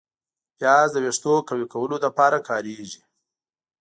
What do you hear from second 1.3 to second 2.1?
قوي کولو